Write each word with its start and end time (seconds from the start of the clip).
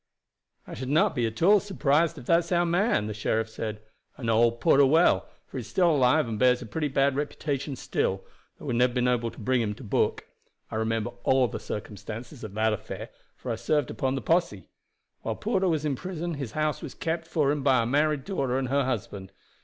"I 0.65 0.73
should 0.73 0.89
not 0.89 1.13
be 1.13 1.27
at 1.27 1.43
all 1.43 1.59
surprised 1.59 2.17
if 2.17 2.25
that's 2.25 2.51
our 2.51 2.65
man," 2.65 3.05
the 3.05 3.13
sheriff 3.13 3.47
said. 3.47 3.81
"I 4.17 4.23
know 4.23 4.33
old 4.33 4.59
Porter 4.59 4.83
well, 4.83 5.27
for 5.45 5.57
he 5.57 5.61
is 5.61 5.67
still 5.69 5.91
alive 5.91 6.27
and 6.27 6.39
bears 6.39 6.59
a 6.63 6.65
pretty 6.65 6.87
bad 6.87 7.15
reputation 7.15 7.75
still, 7.75 8.25
though 8.57 8.65
we 8.65 8.73
have 8.73 8.79
never 8.79 8.93
been 8.93 9.07
able 9.07 9.29
to 9.29 9.39
bring 9.39 9.61
him 9.61 9.75
to 9.75 9.83
book. 9.83 10.25
I 10.71 10.77
remember 10.77 11.11
all 11.23 11.47
the 11.47 11.59
circumstances 11.59 12.43
of 12.43 12.55
that 12.55 12.73
affair, 12.73 13.09
for 13.35 13.51
I 13.51 13.55
served 13.55 13.91
upon 13.91 14.15
the 14.15 14.21
posse. 14.21 14.69
While 15.21 15.35
Porter 15.35 15.67
was 15.67 15.85
in 15.85 15.95
prison 15.95 16.33
his 16.33 16.53
house 16.53 16.81
was 16.81 16.95
kept 16.95 17.27
for 17.27 17.51
him 17.51 17.61
by 17.61 17.83
a 17.83 17.85
married 17.85 18.23
daughter 18.25 18.57
and 18.57 18.69
her 18.69 18.85
husband. 18.85 19.31